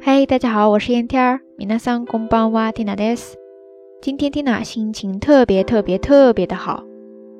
[0.00, 1.40] 嘿，大家好，我是燕天儿。
[1.56, 3.34] 米娜桑公邦哇蒂娜です。
[4.02, 6.84] 今天蒂娜心情特别特别特别的好。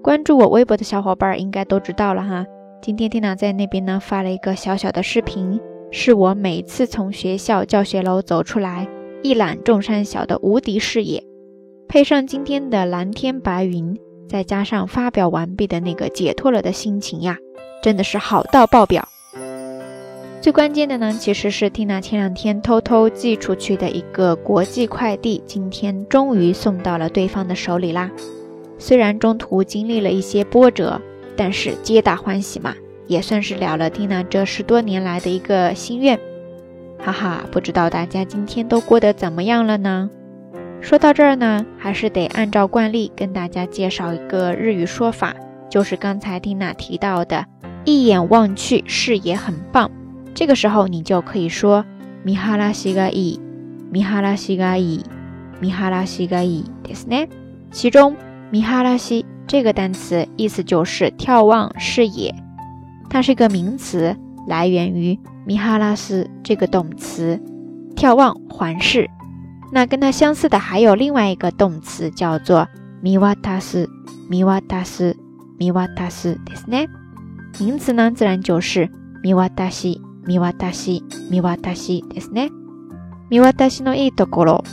[0.02, 2.46] 关注我微博的小伙伴应该都知道了哈。
[2.80, 8.88] 今天蒂娜在那边呢发了一个小小的视频，是我每次从学校教学楼走出来，
[9.22, 11.22] 一览众山小的无敌视野，
[11.88, 13.98] 配上今天的蓝天白云，
[14.28, 17.36] 再加上发表完毕的那个解脱了的心情呀，
[17.82, 19.06] 真的是好到爆表。
[20.44, 28.10] 最关键的呢，其实是缇娜前两天偷偷寄出去的一个国际快递，今天终于送到了对方的手里啦。
[28.78, 31.00] 虽然中途经历了一些波折，
[31.34, 32.74] 但是皆大欢喜嘛，
[33.06, 36.20] 也算是了了缇娜这十多年来的一个心愿。
[36.98, 40.10] 哈哈，不知道大家今天都过得怎么样了呢？
[40.82, 45.34] 说到这儿呢，还是得按照惯例跟大家介绍一个日语说法，
[45.70, 47.46] 就是刚才缇娜提到的
[47.86, 49.90] “一眼望去，视野很棒”。
[50.34, 51.84] 这个时候，你就可以说
[52.24, 53.40] 米哈拉西嘎伊，
[53.90, 55.00] 米哈拉西嘎伊，
[55.60, 57.16] 米哈拉西嘎伊，对是呢。
[57.70, 58.16] 其中
[58.50, 62.34] 米哈拉西这个单词意思就是眺望视野，
[63.08, 64.16] 它是一个名词，
[64.48, 67.40] 来源于米哈拉斯这个动词，
[67.94, 69.08] 眺望环视。
[69.72, 72.68] 那跟它相似的还有另外一个动词叫做
[73.00, 73.88] 米瓦塔斯，
[74.28, 75.16] 米瓦塔斯，
[75.58, 76.92] 米瓦塔斯，对是呢。
[77.60, 78.90] 名词呢，自然就是
[79.22, 80.00] 米瓦塔西。
[80.27, 82.51] 見渡し、見渡しですね。
[83.29, 84.63] 見渡しのいいところ，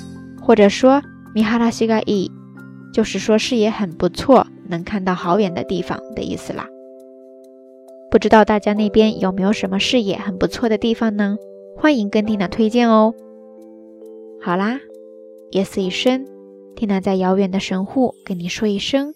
[0.42, 1.02] 或者说
[1.34, 2.30] 見晴らしがいい，
[2.92, 6.66] 就是说视野很不错，能看到好远的地方的意思啦。
[8.10, 11.36] 不知道大家那边有没有什么视野很不错的地方呢？
[11.76, 13.14] 欢迎跟缇娜推荐哦。
[14.40, 14.78] 好啦，
[15.50, 16.24] 夜色已深，
[16.76, 19.12] 缇娜在遥远的神户跟你说一声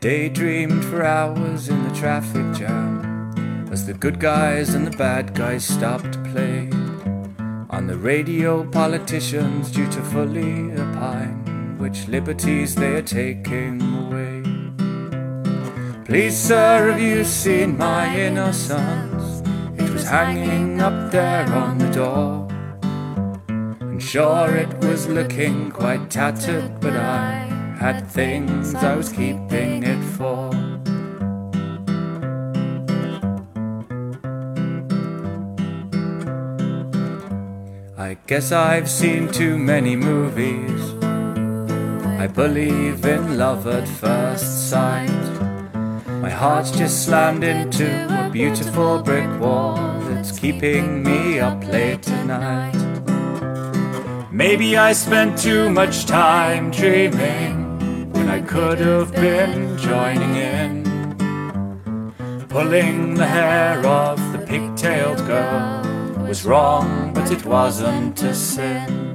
[0.00, 5.64] Daydreamed for hours in the traffic jam as the good guys and the bad guys
[5.64, 6.70] stopped to play.
[7.70, 14.42] On the radio, politicians dutifully opine which liberties they are taking away.
[16.04, 19.42] Please, sir, have you seen my innocence?
[19.80, 22.48] It was hanging up there on the door.
[23.80, 27.48] And sure, it was looking quite tattered, but I
[27.78, 29.84] had things I was keeping
[30.18, 30.50] for.
[37.96, 40.80] I guess I've seen too many movies.
[42.24, 45.24] I believe in love at first sight.
[46.24, 47.88] My heart's just slammed into
[48.20, 49.76] a beautiful brick wall
[50.08, 52.74] that's keeping me up late tonight.
[54.32, 57.67] Maybe I spent too much time dreaming
[58.28, 60.84] I could have been joining in.
[62.48, 65.82] Pulling the hair off the pigtailed girl
[66.26, 69.07] was wrong, but it wasn't a sin.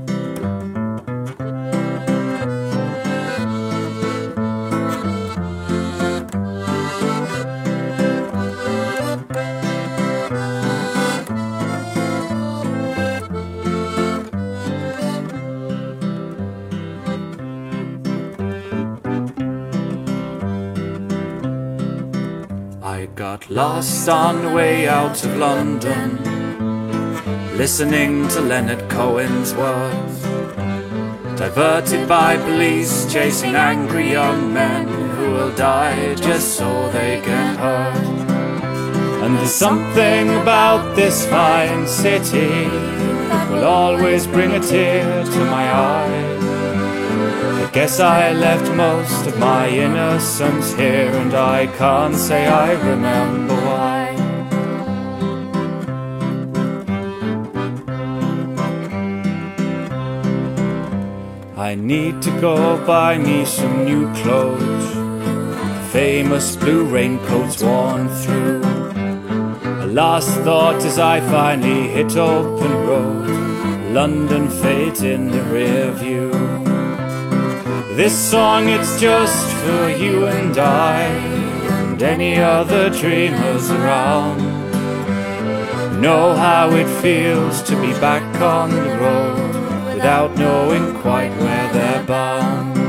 [23.16, 26.18] Got lost on the way out of London,
[27.56, 30.22] listening to Leonard Cohen's words.
[31.38, 37.96] Diverted by police chasing angry young men who will die just so they get hurt.
[39.23, 42.68] And there's something about this fine city
[43.29, 46.32] that will always bring a tear to my eye.
[47.73, 54.13] Guess I left most of my innocence here, and I can't say I remember why.
[61.57, 64.87] I need to go buy me some new clothes.
[65.91, 68.61] Famous blue raincoats worn through.
[69.81, 73.29] A last thought as I finally hit open road.
[73.91, 76.53] London fades in the rear view.
[77.95, 84.41] This song, it's just for you and I, and any other dreamers around.
[86.01, 92.03] Know how it feels to be back on the road without knowing quite where they're
[92.05, 92.83] bound.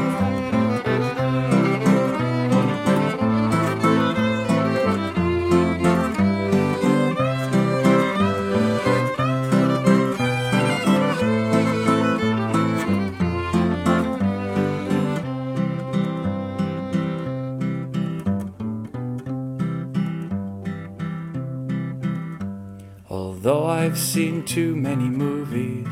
[23.44, 25.87] Although I've seen too many movies,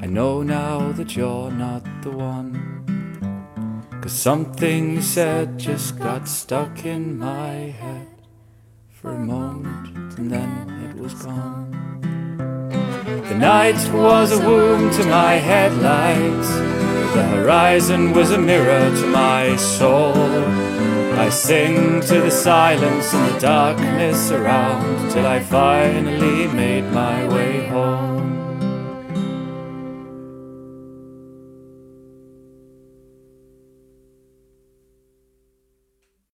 [0.00, 2.50] I know now that you're not the one.
[4.02, 8.08] Cause something you said just got stuck in my head
[8.88, 11.70] for a moment and then it was gone.
[13.28, 16.48] The night was a womb to my headlights,
[17.14, 20.81] the horizon was a mirror to my soul.
[21.22, 27.68] I sing to the silence and the darkness around till I finally made my way
[27.68, 28.61] home.